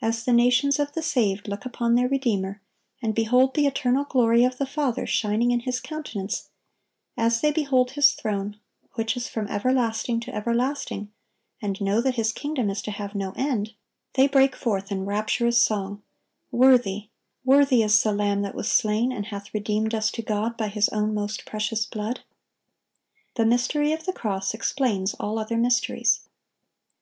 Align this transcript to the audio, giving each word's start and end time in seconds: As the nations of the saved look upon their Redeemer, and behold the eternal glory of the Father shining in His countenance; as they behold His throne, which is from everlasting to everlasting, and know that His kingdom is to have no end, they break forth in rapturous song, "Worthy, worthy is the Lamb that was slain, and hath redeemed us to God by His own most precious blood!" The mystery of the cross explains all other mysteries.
As 0.00 0.24
the 0.24 0.32
nations 0.32 0.78
of 0.78 0.94
the 0.94 1.02
saved 1.02 1.46
look 1.46 1.66
upon 1.66 1.94
their 1.94 2.08
Redeemer, 2.08 2.62
and 3.02 3.14
behold 3.14 3.52
the 3.52 3.66
eternal 3.66 4.04
glory 4.06 4.44
of 4.44 4.56
the 4.56 4.64
Father 4.64 5.06
shining 5.06 5.50
in 5.50 5.60
His 5.60 5.78
countenance; 5.78 6.48
as 7.18 7.42
they 7.42 7.52
behold 7.52 7.90
His 7.90 8.14
throne, 8.14 8.58
which 8.94 9.14
is 9.14 9.28
from 9.28 9.46
everlasting 9.48 10.20
to 10.20 10.34
everlasting, 10.34 11.12
and 11.60 11.78
know 11.82 12.00
that 12.00 12.14
His 12.14 12.32
kingdom 12.32 12.70
is 12.70 12.80
to 12.80 12.90
have 12.92 13.14
no 13.14 13.32
end, 13.36 13.74
they 14.14 14.26
break 14.26 14.56
forth 14.56 14.90
in 14.90 15.04
rapturous 15.04 15.62
song, 15.62 16.02
"Worthy, 16.50 17.08
worthy 17.44 17.82
is 17.82 18.02
the 18.02 18.12
Lamb 18.12 18.40
that 18.40 18.54
was 18.54 18.72
slain, 18.72 19.12
and 19.12 19.26
hath 19.26 19.52
redeemed 19.52 19.94
us 19.94 20.10
to 20.12 20.22
God 20.22 20.56
by 20.56 20.68
His 20.68 20.88
own 20.88 21.12
most 21.12 21.44
precious 21.44 21.84
blood!" 21.84 22.20
The 23.34 23.44
mystery 23.44 23.92
of 23.92 24.06
the 24.06 24.14
cross 24.14 24.54
explains 24.54 25.12
all 25.12 25.38
other 25.38 25.58
mysteries. 25.58 26.20